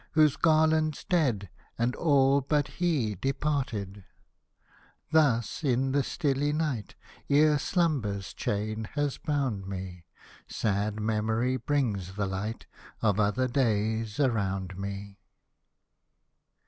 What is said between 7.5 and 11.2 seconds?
Slumber's chain has bound me. Sad